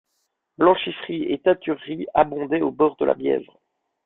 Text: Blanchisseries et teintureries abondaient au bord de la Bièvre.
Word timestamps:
Blanchisseries 0.57 1.31
et 1.31 1.37
teintureries 1.43 2.07
abondaient 2.15 2.63
au 2.63 2.71
bord 2.71 2.95
de 2.97 3.05
la 3.05 3.13
Bièvre. 3.13 3.61